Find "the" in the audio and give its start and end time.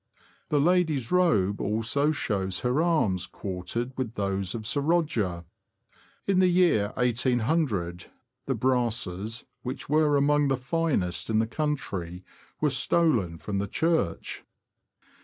0.49-0.59, 6.39-6.47, 8.47-8.55, 10.47-10.57, 11.37-11.45, 13.59-13.67